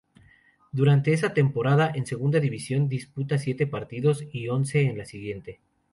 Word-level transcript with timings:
Durante 0.71 1.13
esa 1.13 1.31
temporada, 1.35 1.91
en 1.93 2.07
Segunda 2.07 2.39
División, 2.39 2.89
disputa 2.89 3.37
siete 3.37 3.67
partidos, 3.67 4.23
y 4.31 4.47
once 4.49 4.81
en 4.81 4.97
la 4.97 5.05
siguiente. 5.05 5.59